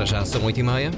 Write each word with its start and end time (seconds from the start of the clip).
Para 0.00 0.06
já 0.06 0.24
são 0.24 0.40
8h30. 0.40 0.94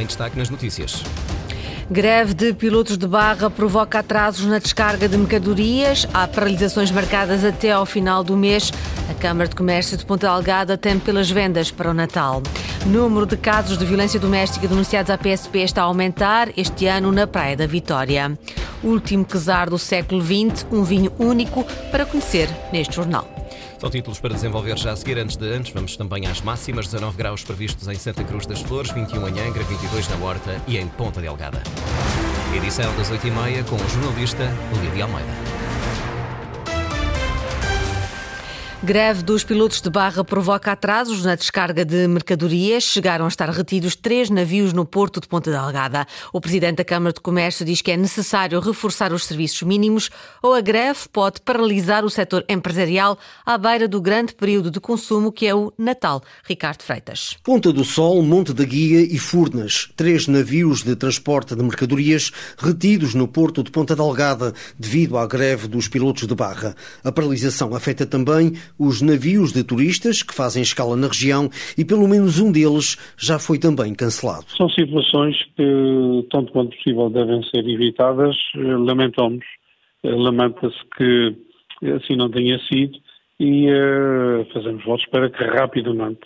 Em 0.00 0.06
destaque 0.06 0.38
nas 0.38 0.48
notícias. 0.48 1.02
Greve 1.90 2.32
de 2.32 2.54
pilotos 2.54 2.96
de 2.96 3.08
barra 3.08 3.50
provoca 3.50 3.98
atrasos 3.98 4.46
na 4.46 4.60
descarga 4.60 5.08
de 5.08 5.18
mercadorias. 5.18 6.06
Há 6.14 6.28
paralisações 6.28 6.92
marcadas 6.92 7.44
até 7.44 7.72
ao 7.72 7.84
final 7.84 8.22
do 8.22 8.36
mês. 8.36 8.70
A 9.10 9.14
Câmara 9.14 9.48
de 9.48 9.56
Comércio 9.56 9.96
de 9.96 10.06
Ponta 10.06 10.28
Delgada 10.28 10.78
teme 10.78 11.00
pelas 11.00 11.28
vendas 11.28 11.72
para 11.72 11.90
o 11.90 11.94
Natal. 11.94 12.40
Número 12.86 13.26
de 13.26 13.36
casos 13.36 13.76
de 13.76 13.84
violência 13.84 14.20
doméstica 14.20 14.68
denunciados 14.68 15.10
à 15.10 15.18
PSP 15.18 15.58
está 15.58 15.82
a 15.82 15.86
aumentar 15.86 16.50
este 16.56 16.86
ano 16.86 17.10
na 17.10 17.26
Praia 17.26 17.56
da 17.56 17.66
Vitória. 17.66 18.38
Último 18.80 19.24
quesar 19.24 19.68
do 19.68 19.76
século 19.76 20.24
XX, 20.24 20.64
um 20.70 20.84
vinho 20.84 21.12
único 21.18 21.64
para 21.90 22.06
conhecer 22.06 22.48
neste 22.72 22.94
jornal. 22.94 23.37
São 23.78 23.88
títulos 23.88 24.18
para 24.18 24.34
desenvolver 24.34 24.76
já 24.76 24.92
a 24.92 24.96
seguir. 24.96 25.18
Antes 25.18 25.36
de 25.36 25.54
antes, 25.54 25.72
vamos 25.72 25.96
também 25.96 26.26
às 26.26 26.40
máximas. 26.40 26.86
19 26.86 27.16
graus 27.16 27.44
previstos 27.44 27.86
em 27.86 27.94
Santa 27.94 28.24
Cruz 28.24 28.44
das 28.44 28.60
Flores, 28.60 28.90
21 28.90 29.28
em 29.28 29.40
Angra, 29.40 29.62
22 29.62 30.08
na 30.08 30.16
Horta 30.16 30.60
e 30.66 30.76
em 30.76 30.88
Ponta 30.88 31.20
Delgada. 31.20 31.62
Edição 32.56 32.94
das 32.96 33.10
8h30 33.10 33.64
com 33.68 33.76
o 33.76 33.88
jornalista 33.88 34.52
Lídia 34.82 35.04
Almeida. 35.04 35.57
Greve 38.80 39.24
dos 39.24 39.42
pilotos 39.42 39.80
de 39.80 39.90
barra 39.90 40.22
provoca 40.22 40.70
atrasos 40.70 41.24
na 41.24 41.34
descarga 41.34 41.84
de 41.84 42.06
mercadorias. 42.06 42.84
Chegaram 42.84 43.24
a 43.24 43.28
estar 43.28 43.50
retidos 43.50 43.96
três 43.96 44.30
navios 44.30 44.72
no 44.72 44.86
porto 44.86 45.20
de 45.20 45.26
Ponta 45.26 45.50
Delgada. 45.50 46.06
O 46.32 46.40
presidente 46.40 46.76
da 46.76 46.84
Câmara 46.84 47.12
de 47.12 47.20
Comércio 47.20 47.66
diz 47.66 47.82
que 47.82 47.90
é 47.90 47.96
necessário 47.96 48.60
reforçar 48.60 49.12
os 49.12 49.24
serviços 49.24 49.62
mínimos 49.62 50.10
ou 50.40 50.54
a 50.54 50.60
greve 50.60 51.00
pode 51.12 51.40
paralisar 51.40 52.04
o 52.04 52.08
setor 52.08 52.44
empresarial 52.48 53.18
à 53.44 53.58
beira 53.58 53.88
do 53.88 54.00
grande 54.00 54.32
período 54.32 54.70
de 54.70 54.78
consumo 54.78 55.32
que 55.32 55.48
é 55.48 55.54
o 55.54 55.72
Natal. 55.76 56.22
Ricardo 56.44 56.82
Freitas. 56.84 57.36
Ponta 57.42 57.72
do 57.72 57.84
Sol, 57.84 58.22
Monte 58.22 58.52
da 58.52 58.64
Guia 58.64 59.00
e 59.00 59.18
Furnas. 59.18 59.90
Três 59.96 60.28
navios 60.28 60.84
de 60.84 60.94
transporte 60.94 61.56
de 61.56 61.64
mercadorias 61.64 62.30
retidos 62.56 63.12
no 63.12 63.26
porto 63.26 63.64
de 63.64 63.72
Ponta 63.72 63.96
Delgada 63.96 64.54
devido 64.78 65.18
à 65.18 65.26
greve 65.26 65.66
dos 65.66 65.88
pilotos 65.88 66.28
de 66.28 66.34
barra. 66.36 66.76
A 67.02 67.10
paralisação 67.10 67.74
afeta 67.74 68.06
também 68.06 68.54
os 68.78 69.02
navios 69.02 69.52
de 69.52 69.64
turistas 69.64 70.22
que 70.22 70.34
fazem 70.34 70.62
escala 70.62 70.96
na 70.96 71.08
região 71.08 71.48
e 71.76 71.84
pelo 71.84 72.06
menos 72.06 72.38
um 72.38 72.52
deles 72.52 72.96
já 73.18 73.38
foi 73.38 73.58
também 73.58 73.94
cancelado. 73.94 74.46
São 74.56 74.68
situações 74.68 75.36
que, 75.56 76.26
tanto 76.30 76.52
quanto 76.52 76.76
possível, 76.76 77.10
devem 77.10 77.42
ser 77.44 77.66
evitadas. 77.68 78.36
Lamentamos. 78.54 79.44
Lamenta-se 80.04 80.78
que 80.96 81.36
assim 81.96 82.16
não 82.16 82.30
tenha 82.30 82.58
sido 82.60 82.98
e 83.40 83.68
uh, 83.70 84.46
fazemos 84.52 84.84
votos 84.84 85.06
para 85.06 85.30
que 85.30 85.42
rapidamente 85.44 86.20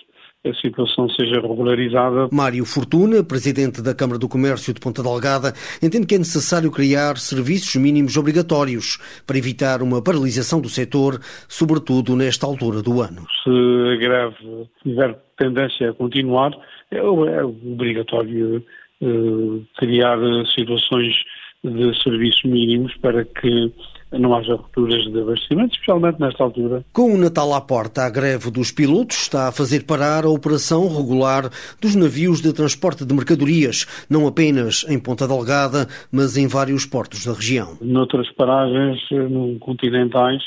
a 0.45 0.53
situação 0.55 1.09
seja 1.09 1.41
regularizada. 1.41 2.29
Mário 2.33 2.65
Fortuna, 2.65 3.23
presidente 3.23 3.81
da 3.81 3.95
Câmara 3.95 4.19
do 4.19 4.29
Comércio 4.29 4.75
de 4.75 4.81
Ponta 4.81 5.03
Delgada, 5.03 5.53
entende 5.81 6.07
que 6.07 6.17
é 6.17 6.19
necessário 6.19 6.71
criar 6.71 7.17
serviços 7.17 7.77
mínimos 7.77 8.17
obrigatórios 8.17 8.98
para 9.25 9.39
evitar 9.39 9.83
uma 9.83 10.03
paralisação 10.03 10.61
do 10.61 10.69
setor, 10.69 11.20
sobretudo 11.48 12.17
nesta 12.17 12.45
altura 12.47 12.83
do 12.83 13.01
ano. 13.01 13.25
Se 13.45 13.51
a 13.51 13.97
greve 13.97 14.69
tiver 14.83 15.17
tendência 15.37 15.91
a 15.91 15.95
continuar, 15.95 16.51
é, 16.91 16.98
é 16.98 17.45
obrigatório 17.45 18.65
uh, 19.01 19.65
criar 19.79 20.19
situações 20.55 21.15
de 21.63 22.03
serviços 22.03 22.43
mínimos 22.45 22.93
para 22.97 23.25
que 23.25 23.73
não 24.18 24.34
haja 24.34 24.55
rupturas 24.55 25.05
de 25.05 25.20
abastecimento, 25.20 25.72
especialmente 25.72 26.20
nesta 26.20 26.44
altura. 26.44 26.84
Com 26.92 27.14
o 27.14 27.18
Natal 27.18 27.52
à 27.55 27.60
porta, 27.60 28.02
a 28.02 28.10
greve 28.10 28.50
dos 28.50 28.70
pilotos 28.70 29.16
está 29.16 29.48
a 29.48 29.52
fazer 29.52 29.84
parar 29.84 30.24
a 30.24 30.30
operação 30.30 30.88
regular 30.88 31.44
dos 31.80 31.94
navios 31.94 32.40
de 32.40 32.52
transporte 32.52 33.05
de 33.05 33.14
mercadorias, 33.14 33.86
não 34.08 34.27
apenas 34.27 34.84
em 34.88 34.98
Ponta 34.98 35.27
Delgada, 35.27 35.86
mas 36.12 36.36
em 36.36 36.46
vários 36.46 36.84
portos 36.84 37.24
da 37.24 37.33
região. 37.33 37.77
Noutras 37.80 38.30
paragens 38.33 39.01
no 39.11 39.58
continentais, 39.58 40.42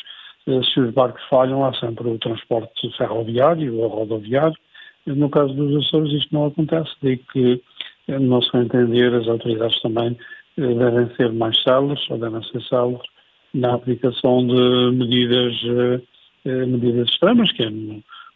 eh, 0.48 0.62
se 0.64 0.80
os 0.80 0.94
barcos 0.94 1.24
falham, 1.30 1.66
há 1.66 1.74
sempre 1.74 2.08
o 2.08 2.18
transporte 2.20 2.96
ferroviário 2.98 3.78
ou 3.80 3.88
rodoviário. 3.88 4.56
No 5.06 5.30
caso 5.30 5.54
dos 5.54 5.86
Açores, 5.86 6.14
isto 6.14 6.34
não 6.34 6.48
acontece, 6.48 6.92
daí 7.02 7.18
que, 7.18 7.62
eh, 8.08 8.20
no 8.20 8.28
nosso 8.28 8.56
entender, 8.58 9.14
as 9.14 9.28
autoridades 9.28 9.80
também 9.82 10.18
eh, 10.58 10.74
devem 10.74 11.16
ser 11.16 11.32
mais 11.34 11.62
céleres, 11.64 12.10
ou 12.10 12.18
devem 12.18 12.42
ser 12.44 12.62
céleres, 12.64 13.02
na 13.56 13.74
aplicação 13.74 14.46
de 14.46 14.98
medidas, 14.98 15.54
eh, 15.64 16.02
eh, 16.46 16.66
medidas 16.66 17.10
extremas, 17.10 17.52
que 17.54 17.64
é 17.64 17.72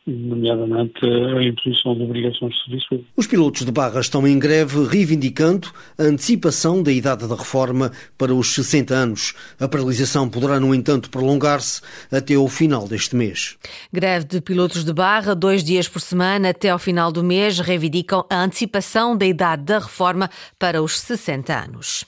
nomeadamente 0.10 1.06
a 1.06 1.44
imposição 1.44 1.96
de 1.96 2.04
obrigações 2.04 2.54
de 2.54 2.62
serviço. 2.62 3.06
Os 3.16 3.28
pilotos 3.28 3.66
de 3.66 3.72
barra 3.72 4.00
estão 4.00 4.28
em 4.28 4.38
greve 4.38 4.86
reivindicando 4.86 5.70
a 5.98 6.04
antecipação 6.04 6.82
da 6.82 6.92
idade 6.92 7.28
da 7.28 7.36
reforma 7.36 7.92
para 8.18 8.34
os 8.34 8.54
60 8.54 8.94
anos. 8.94 9.34
A 9.60 9.68
paralisação 9.68 10.30
poderá, 10.30 10.60
no 10.60 10.74
entanto, 10.74 11.10
prolongar-se 11.10 11.82
até 12.12 12.36
ao 12.36 12.48
final 12.48 12.88
deste 12.88 13.16
mês. 13.16 13.58
Greve 13.92 14.26
de 14.26 14.42
pilotos 14.42 14.84
de 14.84 14.94
barra, 14.94 15.36
dois 15.36 15.64
dias 15.64 15.88
por 15.88 16.02
semana 16.02 16.50
até 16.50 16.70
ao 16.70 16.80
final 16.80 17.12
do 17.12 17.24
mês, 17.24 17.60
reivindicam 17.60 18.26
a 18.30 18.44
antecipação 18.44 19.16
da 19.16 19.26
idade 19.26 19.64
da 19.64 19.80
reforma 19.80 20.30
para 20.58 20.82
os 20.82 21.00
60 21.00 21.54
anos. 21.54 22.06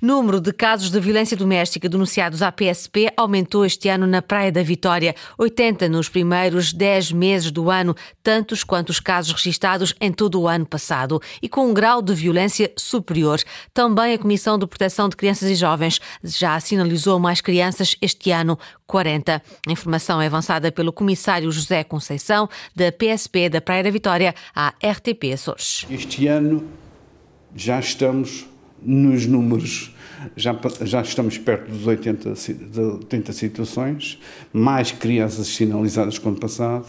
Número 0.00 0.40
de 0.40 0.52
casos 0.52 0.90
de 0.90 1.00
violência 1.00 1.36
doméstica 1.36 1.88
denunciados 1.88 2.42
à 2.42 2.52
PSP 2.52 3.12
aumentou 3.16 3.64
este 3.64 3.88
ano 3.88 4.06
na 4.06 4.22
Praia 4.22 4.52
da 4.52 4.62
Vitória, 4.62 5.14
80 5.38 5.88
nos 5.88 6.08
primeiros 6.08 6.72
10 6.72 7.12
meses 7.12 7.39
do 7.48 7.70
ano, 7.70 7.94
tantos 8.24 8.64
quanto 8.64 8.90
os 8.90 8.98
casos 8.98 9.32
registados 9.32 9.94
em 10.00 10.10
todo 10.10 10.40
o 10.40 10.48
ano 10.48 10.66
passado, 10.66 11.22
e 11.40 11.48
com 11.48 11.68
um 11.68 11.72
grau 11.72 12.02
de 12.02 12.12
violência 12.12 12.72
superior. 12.76 13.40
Também 13.72 14.14
a 14.14 14.18
Comissão 14.18 14.58
de 14.58 14.66
Proteção 14.66 15.08
de 15.08 15.14
Crianças 15.14 15.48
e 15.48 15.54
Jovens 15.54 16.00
já 16.24 16.58
sinalizou 16.58 17.20
mais 17.20 17.40
crianças 17.40 17.94
este 18.02 18.32
ano, 18.32 18.58
40. 18.88 19.40
A 19.68 19.72
informação 19.72 20.20
é 20.20 20.26
avançada 20.26 20.72
pelo 20.72 20.92
comissário 20.92 21.52
José 21.52 21.84
Conceição, 21.84 22.48
da 22.74 22.90
PSP 22.90 23.48
da 23.48 23.60
Praia 23.60 23.84
da 23.84 23.90
Vitória, 23.90 24.34
à 24.52 24.74
RTP 24.84 25.32
Açores. 25.32 25.86
Este 25.88 26.26
ano 26.26 26.66
já 27.54 27.78
estamos 27.78 28.46
nos 28.82 29.26
números 29.26 29.94
já, 30.36 30.58
já 30.82 31.00
estamos 31.00 31.38
perto 31.38 31.70
dos 31.70 31.86
80, 31.86 32.34
de 32.34 32.80
80 32.80 33.32
situações, 33.32 34.18
mais 34.52 34.92
crianças 34.92 35.46
sinalizadas 35.48 36.18
com 36.18 36.30
o 36.30 36.36
passado. 36.36 36.86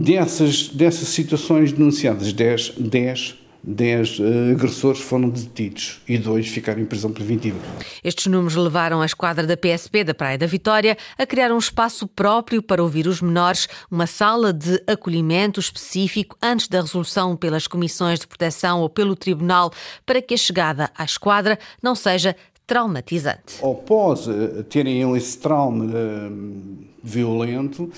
Dessas, 0.00 0.68
dessas 0.68 1.08
situações 1.08 1.72
denunciadas, 1.72 2.32
10, 2.32 2.74
10 2.78 3.38
10 3.62 4.20
uh, 4.20 4.22
agressores 4.52 5.00
foram 5.00 5.28
detidos 5.28 6.00
e 6.08 6.16
dois 6.16 6.46
ficaram 6.46 6.80
em 6.80 6.86
prisão 6.86 7.12
preventiva. 7.12 7.58
Estes 8.02 8.26
números 8.26 8.54
levaram 8.54 9.02
a 9.02 9.06
esquadra 9.06 9.46
da 9.46 9.56
PSP 9.56 10.04
da 10.04 10.14
Praia 10.14 10.38
da 10.38 10.46
Vitória 10.46 10.96
a 11.18 11.26
criar 11.26 11.52
um 11.52 11.58
espaço 11.58 12.06
próprio 12.06 12.62
para 12.62 12.82
ouvir 12.82 13.06
os 13.06 13.20
menores, 13.20 13.68
uma 13.90 14.06
sala 14.06 14.52
de 14.52 14.82
acolhimento 14.86 15.58
específico 15.58 16.36
antes 16.40 16.68
da 16.68 16.80
resolução 16.80 17.36
pelas 17.36 17.66
comissões 17.66 18.20
de 18.20 18.26
proteção 18.26 18.80
ou 18.80 18.88
pelo 18.88 19.16
tribunal, 19.16 19.72
para 20.06 20.22
que 20.22 20.34
a 20.34 20.38
chegada 20.38 20.90
à 20.96 21.04
esquadra 21.04 21.58
não 21.82 21.94
seja 21.94 22.36
traumatizante. 22.68 23.64
Após 23.64 24.28
uh, 24.28 24.62
terem 24.64 25.16
esse 25.16 25.38
trauma 25.38 25.86
uh, 25.86 26.58
violento, 27.02 27.90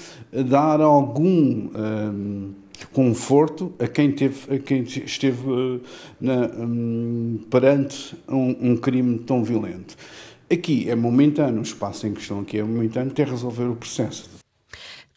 dar 0.48 0.80
algum 0.80 1.68
conforto 2.92 3.72
a 3.78 3.86
quem, 3.86 4.12
teve, 4.12 4.54
a 4.54 4.58
quem 4.58 4.82
esteve 4.82 5.82
na, 6.20 6.46
um, 6.46 7.40
perante 7.50 8.16
um, 8.28 8.70
um, 8.70 8.76
crime 8.76 9.18
tão 9.18 9.42
violento. 9.42 9.96
Aqui 10.50 10.88
é 10.88 10.94
momentâneo, 10.94 11.58
o 11.58 11.62
espaço 11.62 12.06
em 12.06 12.14
questão 12.14 12.40
aqui 12.40 12.58
é 12.58 12.62
momentâneo, 12.62 13.10
até 13.10 13.24
resolver 13.24 13.64
o 13.64 13.76
processo. 13.76 14.39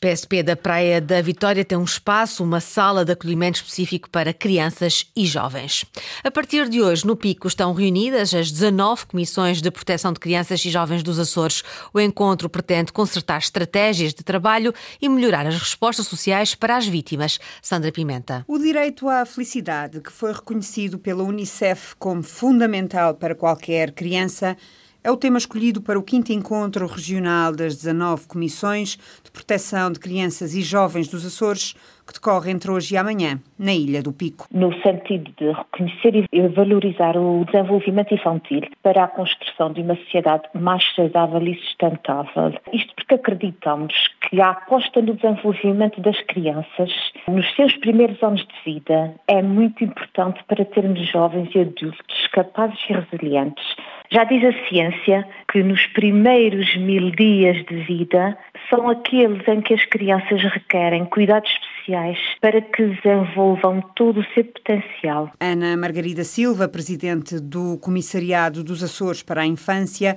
PSP 0.03 0.44
da 0.44 0.58
Praia 0.58 1.00
da 1.00 1.22
Vitória 1.22 1.63
tem 1.63 1.77
um 1.77 1.86
espaço, 1.86 2.44
uma 2.44 2.60
sala 2.60 3.06
de 3.06 3.13
acolhimento 3.13 3.60
específico 3.60 4.10
para 4.10 4.33
crianças 4.33 5.10
e 5.16 5.25
jovens. 5.25 5.86
A 6.22 6.30
partir 6.30 6.68
de 6.68 6.81
hoje, 6.81 7.07
no 7.07 7.16
Pico, 7.16 7.48
estão 7.48 7.72
reunidas 7.72 8.33
as 8.33 8.51
19 8.51 9.06
comissões 9.06 9.62
de 9.62 9.72
proteção 9.72 10.12
de 10.12 10.19
crianças 10.19 10.66
e 10.66 10.69
jovens 10.69 11.04
dos 11.04 11.19
Açores. 11.19 11.63
O 11.94 12.01
encontro 12.01 12.50
pretende 12.50 12.92
consertar 12.92 13.38
estratégias 13.38 14.13
de 14.13 14.24
trabalho 14.24 14.74
e 15.01 15.07
melhorar 15.07 15.48
as 15.48 15.56
respostas 15.56 16.06
sociais 16.06 16.54
para 16.54 16.75
as 16.75 16.86
vítimas. 16.86 17.39
Sandra 17.62 17.89
Pimenta. 17.89 18.44
O 18.45 18.60
direito 18.60 19.07
à 19.07 19.25
felicidade, 19.25 20.01
que 20.01 20.12
foi 20.12 20.33
reconhecido 20.33 21.00
pela 21.00 21.24
Unicef 21.24 21.95
como 21.98 22.22
fundamental 22.24 23.13
para 23.13 23.33
qualquer 23.33 23.94
criança, 23.94 24.57
é 25.03 25.11
o 25.11 25.17
tema 25.17 25.38
escolhido 25.38 25.81
para 25.81 26.00
o 26.00 26.03
quinto 26.03 26.31
encontro 26.31 26.88
regional 26.88 27.51
das 27.53 27.75
19 27.75 28.27
comissões 28.27 28.97
de 29.23 29.29
proteção 29.29 29.91
de 29.91 30.00
crianças 30.00 30.55
e 30.55 30.61
jovens 30.61 31.09
dos 31.09 31.25
Açores, 31.25 31.73
que 32.07 32.13
decorre 32.13 32.51
entre 32.51 32.69
hoje 32.71 32.95
e 32.95 32.97
amanhã, 32.97 33.39
na 33.57 33.73
Ilha 33.73 34.01
do 34.01 34.11
Pico. 34.11 34.47
No 34.51 34.73
sentido 34.81 35.31
de 35.38 35.51
reconhecer 35.51 36.27
e 36.31 36.47
valorizar 36.50 37.17
o 37.17 37.45
desenvolvimento 37.45 38.13
infantil 38.13 38.61
para 38.81 39.05
a 39.05 39.07
construção 39.07 39.71
de 39.71 39.81
uma 39.81 39.95
sociedade 39.95 40.44
mais 40.53 40.83
saudável 40.95 41.41
e 41.41 41.55
sustentável. 41.55 42.53
Isto 42.71 42.94
porque 42.95 43.15
acreditamos 43.15 43.94
que 44.29 44.41
a 44.41 44.51
aposta 44.51 45.01
no 45.01 45.13
desenvolvimento 45.15 46.01
das 46.01 46.19
crianças 46.21 46.91
nos 47.27 47.55
seus 47.55 47.75
primeiros 47.77 48.21
anos 48.21 48.41
de 48.41 48.73
vida 48.73 49.15
é 49.27 49.41
muito 49.41 49.83
importante 49.83 50.44
para 50.47 50.65
termos 50.65 51.09
jovens 51.09 51.50
e 51.55 51.59
adultos 51.59 52.27
capazes 52.33 52.79
e 52.89 52.94
resilientes 52.94 53.73
já 54.13 54.24
diz 54.25 54.44
a 54.44 54.68
ciência 54.69 55.27
que 55.51 55.63
nos 55.63 55.88
primeiros 55.88 56.75
mil 56.77 57.10
dias 57.10 57.65
de 57.65 57.83
vida 57.83 58.38
são 58.69 58.88
aqueles 58.88 59.45
em 59.48 59.60
que 59.60 59.74
as 59.74 59.83
crianças 59.86 60.44
requerem 60.44 61.04
cuidados 61.06 61.50
especiais 61.50 62.19
para 62.39 62.62
que 62.62 62.86
desenvolvam 62.86 63.81
todo 63.95 64.19
o 64.19 64.25
seu 64.33 64.45
potencial. 64.45 65.31
Ana 65.39 65.75
Margarida 65.75 66.24
Silva, 66.24 66.68
presidente 66.68 67.39
do 67.39 67.80
Comissariado 67.80 68.63
dos 68.63 68.83
Açores 68.83 69.24
para 69.24 69.42
a 69.42 69.48
Infância, 69.48 70.15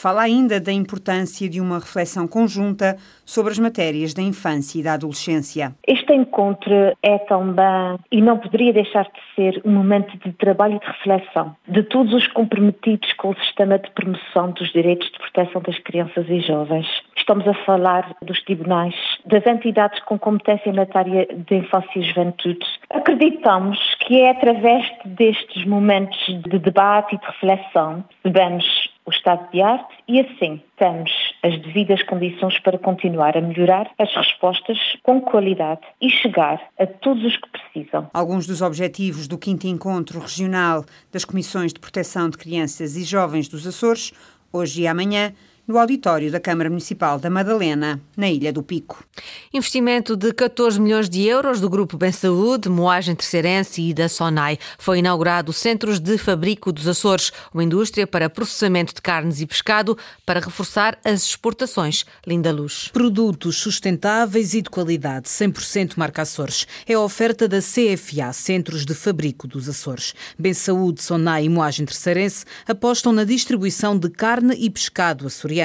fala 0.00 0.22
ainda 0.22 0.60
da 0.60 0.72
importância 0.72 1.48
de 1.48 1.60
uma 1.60 1.78
reflexão 1.78 2.28
conjunta 2.28 2.96
sobre 3.24 3.52
as 3.52 3.58
matérias 3.58 4.14
da 4.14 4.22
infância 4.22 4.78
e 4.78 4.82
da 4.82 4.94
adolescência. 4.94 5.74
Este 5.86 6.14
encontro 6.14 6.72
é 7.02 7.18
também, 7.18 7.98
e 8.12 8.22
não 8.22 8.38
poderia 8.38 8.72
deixar 8.72 9.04
de 9.04 9.20
ser, 9.34 9.60
um 9.64 9.72
momento 9.72 10.16
de 10.18 10.32
trabalho 10.34 10.76
e 10.76 10.78
de 10.80 10.86
reflexão 10.86 11.56
de 11.66 11.82
todos 11.82 12.14
os 12.14 12.26
comprometidos 12.28 13.12
com 13.14 13.30
o 13.30 13.36
sistema 13.36 13.78
de 13.78 13.90
promoção 13.90 14.50
dos 14.52 14.70
direitos 14.72 15.10
de 15.10 15.18
proteção 15.18 15.60
das 15.62 15.78
crianças 15.80 16.26
e 16.28 16.40
jovens. 16.40 16.86
Estamos 17.16 17.46
a 17.46 17.54
falar 17.64 18.16
dos 18.22 18.42
tribunais, 18.44 18.94
das 19.26 19.44
entidades 19.46 20.00
com 20.04 20.18
competência 20.18 20.70
em 20.70 20.74
matéria 20.76 21.26
de 21.26 21.56
infância 21.56 21.98
e 21.98 22.02
juventude. 22.02 22.64
Acreditamos 22.90 23.78
que 24.06 24.20
é 24.20 24.30
através 24.30 24.86
destes 25.04 25.64
momentos 25.66 26.18
de 26.26 26.58
debate 26.58 27.16
e 27.16 27.18
de 27.18 27.26
reflexão 27.26 28.04
que 28.22 28.30
devemos 28.30 28.87
o 29.08 29.10
estado 29.10 29.50
de 29.50 29.62
arte 29.62 29.94
e 30.06 30.20
assim 30.20 30.60
temos 30.76 31.10
as 31.42 31.58
devidas 31.62 32.02
condições 32.02 32.58
para 32.58 32.76
continuar 32.76 33.38
a 33.38 33.40
melhorar 33.40 33.90
as 33.98 34.14
respostas 34.14 34.78
com 35.02 35.18
qualidade 35.22 35.80
e 35.98 36.10
chegar 36.10 36.60
a 36.78 36.86
todos 36.86 37.24
os 37.24 37.36
que 37.38 37.48
precisam. 37.48 38.10
Alguns 38.12 38.46
dos 38.46 38.60
objetivos 38.60 39.26
do 39.26 39.38
5 39.42 39.66
Encontro 39.66 40.20
Regional 40.20 40.84
das 41.10 41.24
Comissões 41.24 41.72
de 41.72 41.80
Proteção 41.80 42.28
de 42.28 42.36
Crianças 42.36 42.96
e 42.96 43.02
Jovens 43.02 43.48
dos 43.48 43.66
Açores, 43.66 44.12
hoje 44.52 44.82
e 44.82 44.86
amanhã, 44.86 45.32
no 45.68 45.78
auditório 45.78 46.32
da 46.32 46.40
Câmara 46.40 46.70
Municipal 46.70 47.18
da 47.18 47.28
Madalena, 47.28 48.00
na 48.16 48.30
Ilha 48.30 48.50
do 48.50 48.62
Pico. 48.62 49.04
Investimento 49.52 50.16
de 50.16 50.32
14 50.32 50.80
milhões 50.80 51.10
de 51.10 51.26
euros 51.26 51.60
do 51.60 51.68
Grupo 51.68 51.98
Bem 51.98 52.10
Saúde, 52.10 52.70
Moagem 52.70 53.14
Terceirense 53.14 53.82
e 53.82 53.92
da 53.92 54.08
Sonai. 54.08 54.58
Foi 54.78 55.00
inaugurado 55.00 55.50
o 55.50 55.52
Centros 55.52 56.00
de 56.00 56.16
Fabrico 56.16 56.72
dos 56.72 56.88
Açores, 56.88 57.30
uma 57.52 57.62
indústria 57.62 58.06
para 58.06 58.30
processamento 58.30 58.94
de 58.94 59.02
carnes 59.02 59.42
e 59.42 59.46
pescado 59.46 59.96
para 60.24 60.40
reforçar 60.40 60.98
as 61.04 61.24
exportações. 61.24 62.06
Linda 62.26 62.50
Luz. 62.50 62.88
Produtos 62.90 63.58
sustentáveis 63.58 64.54
e 64.54 64.62
de 64.62 64.70
qualidade, 64.70 65.28
100% 65.28 65.98
marca 65.98 66.22
Açores. 66.22 66.66
É 66.86 66.94
a 66.94 67.00
oferta 67.00 67.46
da 67.46 67.58
CFA, 67.58 68.32
Centros 68.32 68.86
de 68.86 68.94
Fabrico 68.94 69.46
dos 69.46 69.68
Açores. 69.68 70.14
Bem 70.38 70.54
Saúde, 70.54 71.02
Sonai 71.02 71.44
e 71.44 71.48
Moagem 71.50 71.84
Terceirense 71.84 72.46
apostam 72.66 73.12
na 73.12 73.24
distribuição 73.24 73.98
de 73.98 74.08
carne 74.08 74.56
e 74.58 74.70
pescado 74.70 75.26
açoriano 75.26 75.57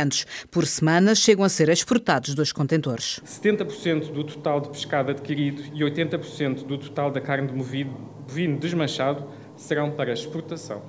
por 0.50 0.66
semana 0.66 1.16
chegam 1.16 1.44
a 1.44 1.50
ser 1.50 1.70
exportados 1.70 2.34
dois 2.34 2.52
contentores. 2.52 3.22
70% 3.26 4.12
do 4.12 4.24
total 4.24 4.62
de 4.62 4.70
pescado 4.70 5.12
adquirido 5.12 5.64
e 5.74 5.82
80% 5.82 6.66
do 6.66 6.78
total 6.78 7.12
da 7.12 7.22
carne 7.22 7.48
de 7.48 7.54
bovino 7.54 8.58
desmanchado 8.58 9.26
serão 9.56 9.92
para 9.92 10.12
exportação. 10.12 10.82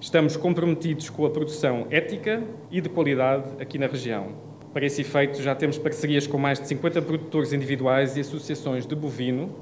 Estamos 0.00 0.36
comprometidos 0.36 1.08
com 1.08 1.24
a 1.24 1.30
produção 1.30 1.86
ética 1.90 2.42
e 2.70 2.80
de 2.80 2.88
qualidade 2.88 3.44
aqui 3.60 3.78
na 3.78 3.86
região. 3.86 4.34
Para 4.72 4.84
esse 4.84 5.00
efeito, 5.00 5.42
já 5.42 5.54
temos 5.54 5.78
parcerias 5.78 6.26
com 6.26 6.36
mais 6.36 6.60
de 6.60 6.68
50 6.68 7.00
produtores 7.00 7.52
individuais 7.54 8.16
e 8.16 8.20
associações 8.20 8.86
de 8.86 8.94
bovino. 8.94 9.56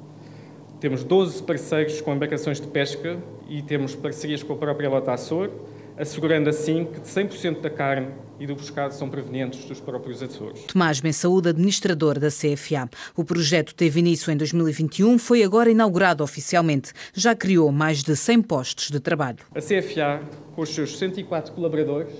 Temos 0.81 1.05
12 1.05 1.41
parceiros 1.43 2.01
com 2.01 2.13
embarcações 2.13 2.59
de 2.59 2.67
pesca 2.67 3.17
e 3.47 3.61
temos 3.61 3.95
parcerias 3.95 4.43
com 4.43 4.53
a 4.53 4.57
própria 4.57 4.89
Lota 4.89 5.13
Açor, 5.13 5.49
assegurando 5.97 6.49
assim 6.49 6.85
que 6.85 6.99
100% 6.99 7.61
da 7.61 7.69
carne 7.69 8.09
e 8.39 8.45
do 8.45 8.55
pescado 8.55 8.93
são 8.93 9.09
provenientes 9.09 9.65
dos 9.65 9.79
próprios 9.79 10.21
Açores. 10.21 10.63
Tomás 10.63 10.99
Ben 10.99 11.13
Saúde, 11.13 11.49
administrador 11.49 12.19
da 12.19 12.27
CFA. 12.27 12.89
O 13.15 13.23
projeto 13.23 13.73
teve 13.73 13.99
início 13.99 14.31
em 14.31 14.37
2021, 14.37 15.17
foi 15.17 15.43
agora 15.43 15.71
inaugurado 15.71 16.23
oficialmente. 16.23 16.91
Já 17.13 17.33
criou 17.33 17.71
mais 17.71 18.03
de 18.03 18.15
100 18.15 18.41
postos 18.41 18.89
de 18.89 18.99
trabalho. 18.99 19.39
A 19.55 19.61
CFA, 19.61 20.21
com 20.53 20.61
os 20.61 20.69
seus 20.69 20.97
104 20.97 21.53
colaboradores, 21.53 22.13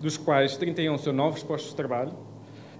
dos 0.00 0.18
quais 0.18 0.56
31 0.56 0.98
são 0.98 1.12
novos 1.12 1.42
postos 1.42 1.70
de 1.70 1.76
trabalho, 1.76 2.12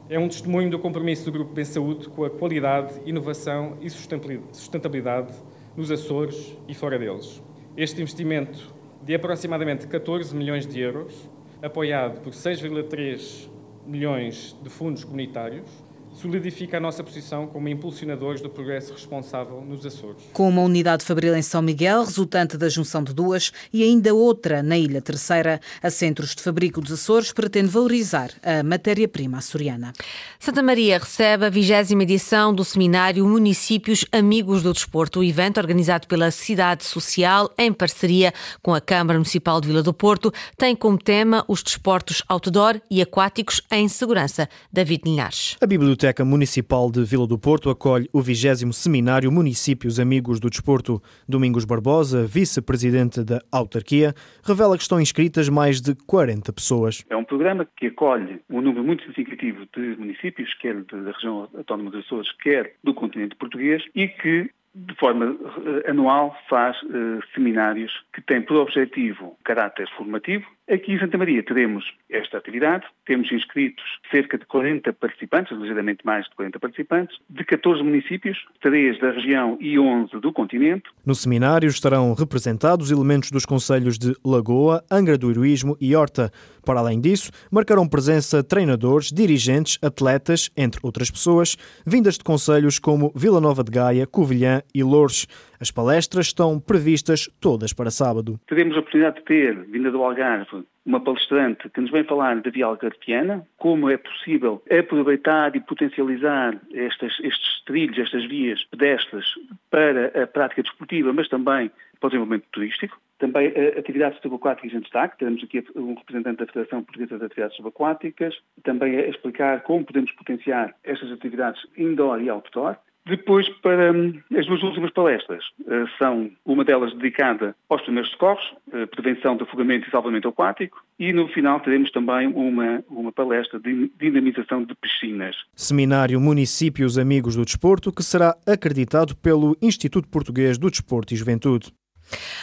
é 0.08 0.18
um 0.18 0.28
testemunho 0.28 0.70
do 0.70 0.78
compromisso 0.78 1.24
do 1.24 1.32
Grupo 1.32 1.54
Ben 1.54 1.64
Saúde 1.64 2.08
com 2.08 2.24
a 2.24 2.30
qualidade, 2.30 2.92
inovação 3.06 3.78
e 3.80 3.88
sustentabilidade 3.88 5.32
nos 5.74 5.90
Açores 5.90 6.54
e 6.68 6.74
fora 6.74 6.98
deles. 6.98 7.42
Este 7.74 8.02
investimento 8.02 8.73
de 9.04 9.14
aproximadamente 9.14 9.86
14 9.86 10.34
milhões 10.34 10.66
de 10.66 10.80
euros 10.80 11.28
apoiado 11.62 12.20
por 12.20 12.32
6,3 12.32 13.48
milhões 13.86 14.56
de 14.62 14.70
fundos 14.70 15.04
comunitários, 15.04 15.68
solidifica 16.14 16.76
a 16.76 16.80
nossa 16.80 17.02
posição 17.02 17.46
como 17.46 17.68
impulsionadores 17.68 18.40
do 18.40 18.48
progresso 18.48 18.92
responsável 18.92 19.60
nos 19.60 19.84
Açores. 19.84 20.22
Com 20.32 20.48
uma 20.48 20.62
unidade 20.62 21.04
fabril 21.04 21.36
em 21.36 21.42
São 21.42 21.60
Miguel, 21.60 22.04
resultante 22.04 22.56
da 22.56 22.68
junção 22.68 23.02
de 23.02 23.12
duas, 23.12 23.52
e 23.72 23.82
ainda 23.82 24.14
outra 24.14 24.62
na 24.62 24.78
Ilha 24.78 25.02
Terceira, 25.02 25.60
a 25.82 25.90
Centros 25.90 26.34
de 26.34 26.42
Fabrico 26.42 26.80
dos 26.80 26.92
Açores 26.92 27.32
pretende 27.32 27.68
valorizar 27.68 28.30
a 28.42 28.62
matéria-prima 28.62 29.38
açoriana. 29.38 29.92
Santa 30.38 30.62
Maria 30.62 30.98
recebe 30.98 31.46
a 31.46 31.50
vigésima 31.50 32.04
edição 32.04 32.54
do 32.54 32.64
seminário 32.64 33.26
Municípios 33.26 34.04
Amigos 34.12 34.62
do 34.62 34.72
Desporto, 34.72 35.20
o 35.20 35.24
evento 35.24 35.58
organizado 35.58 36.06
pela 36.06 36.30
Cidade 36.30 36.84
Social 36.84 37.52
em 37.58 37.72
parceria 37.72 38.32
com 38.62 38.72
a 38.72 38.80
Câmara 38.80 39.18
Municipal 39.18 39.60
de 39.60 39.68
Vila 39.68 39.82
do 39.82 39.92
Porto, 39.92 40.32
tem 40.56 40.76
como 40.76 40.96
tema 40.96 41.44
os 41.48 41.62
desportos 41.62 42.22
outdoor 42.28 42.80
e 42.90 43.02
aquáticos 43.02 43.60
em 43.70 43.88
segurança. 43.88 44.48
David 44.72 45.02
Linhares. 45.04 45.56
A 45.60 45.66
Biblioteca 45.66 46.03
Biblioteca 46.04 46.22
Municipal 46.22 46.90
de 46.90 47.02
Vila 47.02 47.26
do 47.26 47.38
Porto 47.38 47.70
acolhe 47.70 48.06
o 48.12 48.20
20 48.20 48.70
Seminário 48.74 49.32
Municípios 49.32 49.98
Amigos 49.98 50.38
do 50.38 50.50
Desporto. 50.50 51.00
Domingos 51.26 51.64
Barbosa, 51.64 52.26
vice-presidente 52.26 53.24
da 53.24 53.40
autarquia, 53.50 54.12
revela 54.46 54.76
que 54.76 54.82
estão 54.82 55.00
inscritas 55.00 55.48
mais 55.48 55.80
de 55.80 55.94
40 56.06 56.52
pessoas. 56.52 57.06
É 57.08 57.16
um 57.16 57.24
programa 57.24 57.66
que 57.78 57.86
acolhe 57.86 58.42
um 58.50 58.60
número 58.60 58.84
muito 58.84 59.02
significativo 59.14 59.66
de 59.74 59.96
municípios, 59.96 60.52
quer 60.60 60.74
da 60.84 61.12
região 61.12 61.48
autónoma 61.56 61.90
dos 61.90 62.04
Açores, 62.04 62.30
quer 62.42 62.74
do 62.84 62.92
continente 62.92 63.34
português, 63.36 63.82
e 63.94 64.06
que 64.06 64.50
de 64.74 64.94
forma 64.96 65.30
uh, 65.30 65.88
anual 65.88 66.36
faz 66.50 66.76
uh, 66.82 67.22
seminários 67.32 67.92
que 68.12 68.20
têm 68.20 68.42
por 68.42 68.56
objetivo 68.56 69.38
caráter 69.44 69.88
formativo. 69.96 70.44
Aqui 70.70 70.92
em 70.92 70.98
Santa 70.98 71.18
Maria 71.18 71.42
teremos 71.42 71.84
esta 72.08 72.38
atividade, 72.38 72.86
temos 73.04 73.30
inscritos 73.30 73.84
cerca 74.10 74.38
de 74.38 74.46
40 74.46 74.94
participantes, 74.94 75.54
ligeiramente 75.54 76.06
mais 76.06 76.24
de 76.24 76.34
40 76.34 76.58
participantes, 76.58 77.18
de 77.28 77.44
14 77.44 77.82
municípios, 77.82 78.38
3 78.62 78.98
da 78.98 79.10
região 79.10 79.58
e 79.60 79.78
11 79.78 80.18
do 80.20 80.32
continente. 80.32 80.84
No 81.04 81.14
seminário 81.14 81.68
estarão 81.68 82.14
representados 82.14 82.90
elementos 82.90 83.30
dos 83.30 83.44
conselhos 83.44 83.98
de 83.98 84.16
Lagoa, 84.24 84.82
Angra 84.90 85.18
do 85.18 85.30
Heroísmo 85.30 85.76
e 85.78 85.94
Horta. 85.94 86.32
Para 86.64 86.80
além 86.80 86.98
disso, 86.98 87.30
marcarão 87.50 87.86
presença 87.86 88.42
treinadores, 88.42 89.12
dirigentes, 89.12 89.78
atletas, 89.82 90.50
entre 90.56 90.80
outras 90.82 91.10
pessoas, 91.10 91.58
vindas 91.86 92.16
de 92.16 92.24
conselhos 92.24 92.78
como 92.78 93.12
Vila 93.14 93.38
Nova 93.38 93.62
de 93.62 93.70
Gaia, 93.70 94.06
Covilhã 94.06 94.62
e 94.74 94.82
Lourdes. 94.82 95.26
As 95.64 95.70
palestras 95.70 96.26
estão 96.26 96.60
previstas 96.60 97.26
todas 97.40 97.72
para 97.72 97.90
sábado. 97.90 98.38
Teremos 98.46 98.76
a 98.76 98.80
oportunidade 98.80 99.16
de 99.16 99.22
ter, 99.22 99.58
vinda 99.64 99.90
do 99.90 100.02
Algarve, 100.02 100.62
uma 100.84 101.00
palestrante 101.00 101.70
que 101.70 101.80
nos 101.80 101.90
vem 101.90 102.04
falar 102.04 102.38
da 102.42 102.50
Via 102.50 102.66
Algarviana, 102.66 103.46
como 103.56 103.88
é 103.88 103.96
possível 103.96 104.62
aproveitar 104.70 105.56
e 105.56 105.60
potencializar 105.60 106.60
estas, 106.74 107.18
estes 107.20 107.64
trilhos, 107.64 107.98
estas 107.98 108.26
vias 108.26 108.62
pedestres 108.64 109.24
para 109.70 110.08
a 110.22 110.26
prática 110.26 110.62
desportiva, 110.62 111.14
mas 111.14 111.30
também 111.30 111.70
para 111.98 112.08
o 112.08 112.10
desenvolvimento 112.10 112.44
turístico. 112.52 113.00
Também 113.18 113.48
uh, 113.48 113.78
atividades 113.78 114.20
subaquáticas 114.20 114.74
em 114.74 114.80
destaque. 114.80 115.16
Temos 115.16 115.42
aqui 115.42 115.64
um 115.74 115.94
representante 115.94 116.40
da 116.40 116.46
Federação 116.46 116.82
Portuguesa 116.82 117.18
de 117.18 117.24
Atividades 117.24 117.56
Subaquáticas. 117.56 118.34
Também 118.64 118.98
a 118.98 119.08
explicar 119.08 119.62
como 119.62 119.82
podemos 119.82 120.12
potenciar 120.12 120.74
estas 120.84 121.10
atividades 121.10 121.62
indoor 121.74 122.20
e 122.20 122.28
outdoor 122.28 122.76
Depois, 123.06 123.46
para 123.60 123.92
hum, 123.92 124.18
as 124.36 124.46
duas 124.46 124.62
últimas 124.62 124.90
palestras, 124.90 125.44
uh, 125.60 125.86
são 125.98 126.30
uma 126.44 126.64
delas 126.64 126.92
dedicada 126.94 127.54
aos 127.68 127.82
primeiros 127.82 128.10
socorros, 128.10 128.42
uh, 128.68 128.86
prevenção 128.86 129.36
de 129.36 129.42
afogamento 129.42 129.86
e 129.86 129.90
salvamento 129.90 130.28
aquático, 130.28 130.82
e 130.98 131.12
no 131.12 131.28
final 131.28 131.60
teremos 131.60 131.90
também 131.90 132.28
uma, 132.28 132.82
uma 132.88 133.12
palestra 133.12 133.60
de 133.60 133.90
dinamização 134.00 134.64
de 134.64 134.74
piscinas. 134.76 135.36
Seminário 135.54 136.18
Municípios 136.18 136.98
Amigos 136.98 137.36
do 137.36 137.44
Desporto, 137.44 137.92
que 137.92 138.02
será 138.02 138.34
acreditado 138.46 139.14
pelo 139.16 139.54
Instituto 139.60 140.08
Português 140.08 140.56
do 140.56 140.70
Desporto 140.70 141.12
e 141.12 141.16
Juventude. 141.16 141.72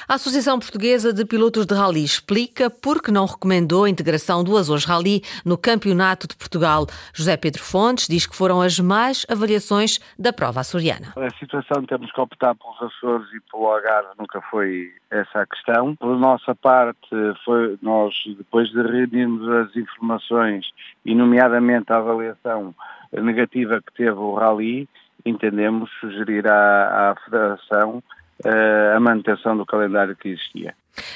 A 0.07 0.15
Associação 0.15 0.59
Portuguesa 0.59 1.13
de 1.13 1.25
Pilotos 1.25 1.65
de 1.65 1.73
Rally 1.73 2.03
explica 2.03 2.69
por 2.69 3.01
que 3.01 3.11
não 3.11 3.25
recomendou 3.25 3.85
a 3.85 3.89
integração 3.89 4.43
do 4.43 4.57
Azores 4.57 4.85
Rally 4.85 5.21
no 5.45 5.57
Campeonato 5.57 6.27
de 6.27 6.35
Portugal. 6.35 6.85
José 7.13 7.37
Pedro 7.37 7.63
Fontes 7.63 8.07
diz 8.07 8.25
que 8.25 8.35
foram 8.35 8.61
as 8.61 8.79
mais 8.79 9.25
avaliações 9.29 9.99
da 10.17 10.33
prova 10.33 10.59
açoriana. 10.59 11.13
A 11.15 11.29
situação 11.39 11.81
de 11.81 11.87
termos 11.87 12.11
que 12.11 12.19
optar 12.21 12.55
pelos 12.55 12.81
Açores 12.81 13.27
e 13.33 13.39
pelo 13.51 13.67
Algarve 13.67 14.09
nunca 14.17 14.41
foi 14.49 14.91
essa 15.09 15.41
a 15.41 15.45
questão. 15.45 15.95
Por 15.95 16.17
nossa 16.17 16.55
parte, 16.55 16.97
foi 17.45 17.77
nós, 17.81 18.13
depois 18.37 18.69
de 18.69 18.81
reunirmos 18.81 19.47
as 19.49 19.75
informações 19.75 20.65
e 21.05 21.15
nomeadamente 21.15 21.91
a 21.91 21.97
avaliação 21.97 22.73
negativa 23.11 23.81
que 23.81 23.93
teve 23.93 24.17
o 24.17 24.35
Rally, 24.35 24.87
entendemos 25.25 25.89
sugerir 25.99 26.47
à, 26.47 27.11
à 27.11 27.15
Federação 27.23 28.01
a 28.45 28.99
manutenção 28.99 29.55
do 29.57 29.65
calendário 29.65 30.15
que 30.15 30.29
existia. 30.29 30.73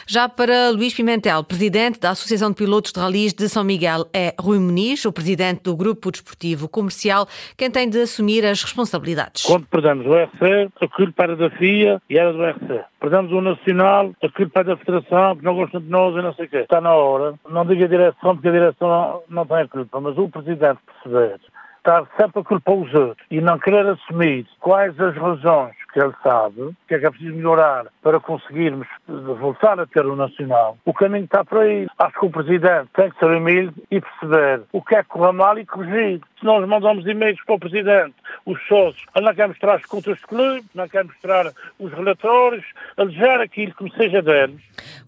Já 0.08 0.30
para 0.30 0.70
Luís 0.70 0.94
Pimentel, 0.94 1.44
presidente 1.44 2.00
da 2.00 2.12
Associação 2.12 2.50
de 2.50 2.56
Pilotos 2.56 2.92
de 2.92 3.00
Ralis 3.00 3.34
de 3.34 3.50
São 3.50 3.64
Miguel, 3.64 4.06
é 4.14 4.34
Rui 4.40 4.60
Muniz, 4.60 5.04
o 5.06 5.12
presidente 5.12 5.64
do 5.64 5.76
Grupo 5.76 6.12
Desportivo 6.12 6.70
Comercial, 6.70 7.28
quem 7.58 7.70
tem 7.70 7.90
de 7.90 8.02
assumir 8.02 8.46
as 8.46 8.64
responsabilidades. 8.64 9.44
Quando 9.44 9.66
perdemos 9.68 10.06
o 10.06 10.14
RC, 10.14 10.70
a 10.82 10.88
culpa 10.88 11.24
era 11.24 11.36
da 11.36 11.50
FIA 11.50 12.02
e 12.10 12.18
era 12.18 12.32
do 12.32 12.44
RC. 12.44 12.86
Perdemos 13.00 13.32
o 13.32 13.42
Nacional, 13.42 14.14
a 14.24 14.30
culpa 14.30 14.62
é 14.62 14.64
da 14.64 14.78
Federação, 14.78 15.36
que 15.36 15.44
não 15.44 15.56
gosta 15.56 15.80
de 15.80 15.90
nós 15.90 16.16
e 16.16 16.22
não 16.22 16.34
sei 16.34 16.46
o 16.46 16.50
quê. 16.50 16.58
Está 16.58 16.80
na 16.80 16.94
hora. 16.94 17.36
Não 17.50 17.66
diga 17.66 17.86
a 17.86 17.90
direção, 17.90 18.36
porque 18.36 18.48
a 18.48 18.52
direção 18.52 18.88
não, 18.88 19.24
não 19.30 19.46
tem 19.46 19.58
a 19.58 19.68
culpa, 19.68 20.00
mas 20.00 20.18
o 20.18 20.30
presidente 20.30 20.80
perceber 21.04 21.40
estar 21.86 22.08
sempre 22.18 22.42
a 22.42 22.44
culpar 22.44 22.76
os 22.76 22.94
outros 22.94 23.28
e 23.30 23.40
não 23.40 23.60
querer 23.60 23.86
assumir 23.86 24.48
quais 24.60 25.00
as 25.00 25.16
razões 25.16 25.76
que 25.96 26.02
ele 26.02 26.14
sabe, 26.22 26.62
o 26.62 26.76
que 26.90 26.96
é 26.96 27.00
que 27.00 27.06
é 27.06 27.10
preciso 27.10 27.34
melhorar 27.34 27.86
para 28.04 28.20
conseguirmos 28.20 28.86
voltar 29.08 29.80
a 29.80 29.86
ter 29.86 30.06
o 30.06 30.14
Nacional. 30.14 30.78
O 30.84 30.94
caminho 30.94 31.24
está 31.24 31.46
por 31.46 31.60
aí. 31.60 31.88
Acho 31.98 32.20
que 32.20 32.26
o 32.26 32.30
Presidente 32.30 32.90
tem 32.94 33.10
que 33.10 33.18
ser 33.18 33.32
humilde 33.32 33.74
e 33.90 34.02
perceber 34.02 34.64
o 34.74 34.82
que 34.82 34.94
é 34.94 35.04
que 35.04 35.08
corre 35.08 35.32
mal 35.32 35.58
e 35.58 35.66
corrigir. 35.66 36.20
Se 36.38 36.46
nós 36.46 36.68
mandamos 36.68 37.08
e-mails 37.08 37.40
para 37.46 37.56
o 37.56 37.60
Presidente, 37.60 38.14
os 38.46 38.62
sócios, 38.68 39.06
ele 39.16 39.26
não 39.26 39.34
quer 39.34 39.48
mostrar 39.48 39.76
as 39.76 39.86
contas 39.86 40.18
de 40.18 40.24
clube, 40.24 40.66
não 40.76 40.86
quer 40.90 41.06
mostrar 41.06 41.54
os 41.80 41.94
relatórios, 41.94 42.66
alejar 42.98 43.40
aquilo 43.40 43.74
que 43.74 43.86
me 43.86 43.92
seja 43.96 44.22
deles. 44.22 44.60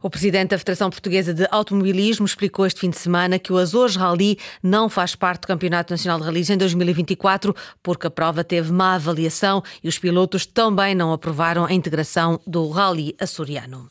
O 0.01 0.09
Presidente 0.09 0.51
da 0.51 0.57
Federação 0.57 0.89
Portuguesa 0.89 1.33
de 1.33 1.45
Automobilismo 1.51 2.25
explicou 2.25 2.65
este 2.65 2.79
fim 2.79 2.89
de 2.89 2.97
semana 2.97 3.37
que 3.37 3.51
o 3.51 3.57
Azores 3.57 3.97
Rally 3.97 4.37
não 4.63 4.87
faz 4.87 5.15
parte 5.15 5.41
do 5.41 5.47
Campeonato 5.47 5.91
Nacional 5.91 6.17
de 6.17 6.25
Rallys 6.25 6.49
em 6.49 6.57
2024 6.57 7.53
porque 7.83 8.07
a 8.07 8.09
prova 8.09 8.41
teve 8.41 8.71
má 8.71 8.95
avaliação 8.95 9.61
e 9.83 9.89
os 9.89 9.99
pilotos 9.99 10.45
também 10.45 10.76
também 10.77 10.93
não 10.93 11.11
aprovaram 11.11 11.65
a 11.65 11.73
integração 11.73 12.39
do 12.45 12.69
Rally 12.69 13.15
açoriano. 13.19 13.89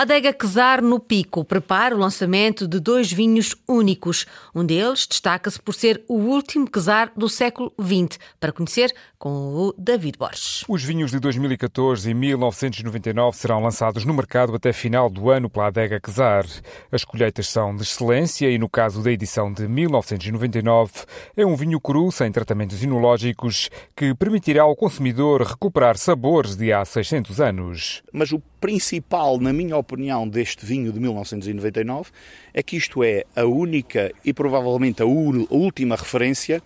A 0.00 0.02
adega 0.04 0.32
Quesar 0.32 0.80
no 0.80 0.98
Pico 0.98 1.44
prepara 1.44 1.94
o 1.94 1.98
lançamento 1.98 2.66
de 2.66 2.80
dois 2.80 3.12
vinhos 3.12 3.54
únicos. 3.68 4.24
Um 4.54 4.64
deles 4.64 5.06
destaca-se 5.06 5.60
por 5.60 5.74
ser 5.74 6.02
o 6.08 6.14
último 6.14 6.66
Quesar 6.66 7.12
do 7.14 7.28
século 7.28 7.70
XX, 7.78 8.18
para 8.40 8.50
conhecer 8.50 8.94
com 9.18 9.28
o 9.28 9.74
David 9.76 10.16
Borges. 10.16 10.64
Os 10.66 10.82
vinhos 10.82 11.10
de 11.10 11.20
2014 11.20 12.08
e 12.08 12.14
1999 12.14 13.36
serão 13.36 13.62
lançados 13.62 14.06
no 14.06 14.14
mercado 14.14 14.54
até 14.54 14.72
final 14.72 15.10
do 15.10 15.28
ano 15.28 15.50
pela 15.50 15.66
adega 15.66 16.00
Quesar. 16.00 16.46
As 16.90 17.04
colheitas 17.04 17.48
são 17.48 17.76
de 17.76 17.82
excelência 17.82 18.50
e, 18.50 18.56
no 18.56 18.70
caso 18.70 19.02
da 19.02 19.12
edição 19.12 19.52
de 19.52 19.68
1999, 19.68 20.92
é 21.36 21.44
um 21.44 21.54
vinho 21.54 21.78
cru 21.78 22.10
sem 22.10 22.32
tratamentos 22.32 22.82
inológicos 22.82 23.68
que 23.94 24.14
permitirá 24.14 24.62
ao 24.62 24.74
consumidor 24.74 25.42
recuperar 25.42 25.98
sabores 25.98 26.56
de 26.56 26.72
há 26.72 26.86
600 26.86 27.38
anos. 27.38 28.02
Mas 28.14 28.32
o 28.32 28.40
principal, 28.60 29.38
na 29.38 29.52
minha 29.52 29.76
opinião, 29.76 30.28
deste 30.28 30.66
vinho 30.66 30.92
de 30.92 31.00
1999 31.00 32.10
é 32.52 32.62
que 32.62 32.76
isto 32.76 33.02
é 33.02 33.24
a 33.34 33.44
única 33.44 34.12
e 34.24 34.32
provavelmente 34.32 35.02
a, 35.02 35.06
última 35.06 35.96
referência 35.96 36.62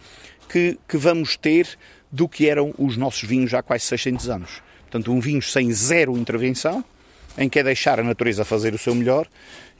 que, 0.49 0.79
que 0.89 0.97
vamos 0.97 1.37
ter 1.37 1.69
do 2.11 2.29
que 2.29 2.49
eram 2.49 2.75
os 2.79 2.97
nossos 2.97 3.29
vinhos 3.29 3.55
há 3.55 3.63
quase 3.63 3.85
600 3.85 4.29
anos. 4.29 4.63
Portanto, 4.83 5.13
um 5.13 5.21
vinho 5.21 5.43
sem 5.43 5.73
zero 5.73 6.17
intervenção, 6.17 6.85
em 7.37 7.49
que 7.49 7.59
é 7.59 7.63
deixar 7.63 7.99
a 7.99 8.05
natureza 8.05 8.45
fazer 8.45 8.75
o 8.75 8.79
seu 8.79 8.95
melhor 8.95 9.27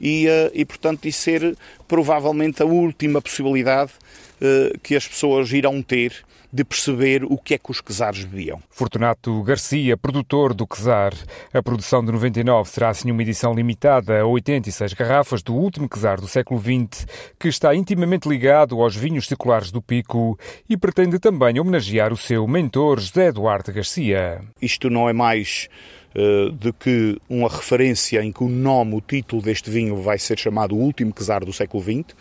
e, 0.01 0.27
uh, 0.27 0.51
e 0.53 0.65
portanto, 0.65 1.07
isso 1.07 1.21
ser 1.21 1.57
provavelmente 1.87 2.63
a 2.63 2.67
última 2.67 3.23
possibilidade 3.23 3.93
uh, 4.41 4.79
que 4.81 4.97
as 4.97 5.07
pessoas 5.07 5.53
irão 5.53 5.81
ter 5.81 6.25
de 6.55 6.65
perceber 6.65 7.25
o 7.25 7.37
que 7.37 7.55
é 7.55 7.59
que 7.59 7.69
os 7.69 7.81
quesares 7.81 8.23
bebiam. 8.23 8.63
Fortunato 8.71 9.43
Garcia, 9.43 9.97
produtor 9.97 10.55
do 10.55 10.65
quesar. 10.65 11.13
A 11.53 11.61
produção 11.61 12.05
de 12.05 12.13
99 12.13 12.71
será 12.71 12.91
assim 12.91 13.11
uma 13.11 13.23
edição 13.23 13.53
limitada 13.53 14.21
a 14.21 14.25
86 14.25 14.93
garrafas 14.93 15.43
do 15.43 15.53
último 15.53 15.89
quesar 15.89 16.21
do 16.21 16.29
século 16.29 16.61
XX, 16.61 17.09
que 17.41 17.49
está 17.49 17.75
intimamente 17.75 18.29
ligado 18.29 18.81
aos 18.81 18.95
vinhos 18.95 19.27
seculares 19.27 19.73
do 19.73 19.83
Pico 19.83 20.39
e 20.71 20.77
pretende 20.77 21.19
também 21.19 21.59
homenagear 21.59 22.13
o 22.13 22.17
seu 22.17 22.47
mentor 22.47 23.01
José 23.01 23.27
Eduardo 23.27 23.73
Garcia. 23.73 24.41
Isto 24.63 24.89
não 24.89 25.09
é 25.09 25.13
mais 25.13 25.69
uh, 26.15 26.53
de 26.53 26.73
que 26.73 27.19
uma 27.29 27.49
referência 27.49 28.23
em 28.23 28.31
que 28.31 28.45
o 28.45 28.49
nome, 28.49 28.95
o 28.95 29.01
título 29.01 29.43
deste 29.43 29.69
vinho 29.71 30.01
vai 30.01 30.21
ser 30.21 30.39
chamado 30.39 30.77
o 30.77 30.79
último 30.79 31.13
quesar 31.13 31.45
do 31.45 31.53
século 31.53 31.83
XX 31.83 32.15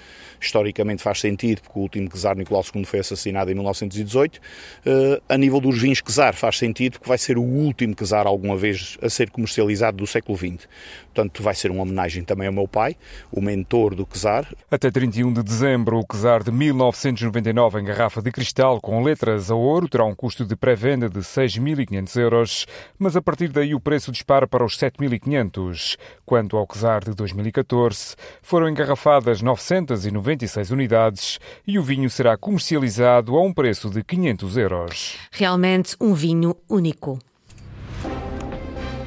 historicamente 0.45 1.01
faz 1.01 1.19
sentido, 1.19 1.61
porque 1.61 1.79
o 1.79 1.81
último 1.81 2.09
czar 2.09 2.35
Nicolau 2.35 2.63
II 2.73 2.85
foi 2.85 2.99
assassinado 2.99 3.51
em 3.51 3.53
1918. 3.53 4.37
Uh, 4.37 5.21
a 5.27 5.37
nível 5.37 5.59
dos 5.59 5.79
vinhos 5.79 6.01
czar 6.01 6.33
faz 6.35 6.57
sentido, 6.57 6.93
porque 6.93 7.07
vai 7.07 7.17
ser 7.17 7.37
o 7.37 7.43
último 7.43 7.95
czar 7.95 8.27
alguma 8.27 8.55
vez 8.55 8.97
a 9.01 9.09
ser 9.09 9.29
comercializado 9.29 9.97
do 9.97 10.07
século 10.07 10.37
XX. 10.37 10.67
Portanto, 11.13 11.43
vai 11.43 11.53
ser 11.53 11.71
uma 11.71 11.83
homenagem 11.83 12.23
também 12.23 12.47
ao 12.47 12.53
meu 12.53 12.67
pai, 12.67 12.95
o 13.31 13.39
mentor 13.41 13.95
do 13.95 14.05
czar. 14.05 14.47
Até 14.69 14.89
31 14.89 15.31
de 15.31 15.43
dezembro, 15.43 15.99
o 15.99 16.05
czar 16.05 16.43
de 16.43 16.51
1999 16.51 17.79
em 17.79 17.83
garrafa 17.83 18.21
de 18.21 18.31
cristal 18.31 18.81
com 18.81 19.03
letras 19.03 19.51
a 19.51 19.55
ouro 19.55 19.87
terá 19.87 20.05
um 20.05 20.15
custo 20.15 20.45
de 20.45 20.55
pré-venda 20.55 21.09
de 21.09 21.19
6.500 21.19 22.19
euros, 22.19 22.65
mas 22.97 23.15
a 23.15 23.21
partir 23.21 23.49
daí 23.49 23.75
o 23.75 23.79
preço 23.79 24.11
dispara 24.11 24.47
para 24.47 24.65
os 24.65 24.77
7.500. 24.77 25.97
Quanto 26.25 26.57
ao 26.57 26.67
czar 26.67 27.03
de 27.03 27.13
2014, 27.13 28.15
foram 28.41 28.67
engarrafadas 28.67 29.41
990 29.41 30.32
96 30.33 30.71
unidades 30.71 31.39
e 31.65 31.77
o 31.77 31.83
vinho 31.83 32.09
será 32.09 32.35
comercializado 32.35 33.35
a 33.35 33.41
um 33.41 33.53
preço 33.53 33.89
de 33.89 34.03
500 34.03 34.57
euros. 34.57 35.15
Realmente 35.31 35.95
um 36.01 36.13
vinho 36.13 36.55
único. 36.69 37.19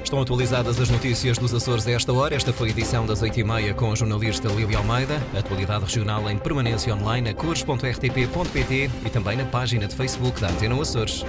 Estão 0.03 0.21
atualizadas 0.21 0.81
as 0.81 0.89
notícias 0.89 1.37
dos 1.37 1.53
Açores 1.53 1.85
a 1.89 1.91
esta 1.91 2.13
hora. 2.13 2.35
Esta 2.35 2.53
foi 2.53 2.69
a 2.69 2.71
edição 2.71 3.05
das 3.05 3.23
8h30 3.23 3.75
com 3.75 3.91
a 3.91 3.95
jornalista 3.97 4.49
Lília 4.49 4.79
Almeida. 4.79 5.21
Atualidade 5.37 5.85
regional 5.85 6.31
em 6.31 6.39
permanência 6.39 6.95
online 6.95 7.31
a 7.31 7.35
cores.rtp.pt 7.35 8.91
e 9.05 9.11
também 9.11 9.37
na 9.37 9.45
página 9.47 9.89
de 9.89 9.97
Facebook 9.97 10.41
da 10.41 10.49
Antena 10.49 10.81
Açores. 10.81 11.25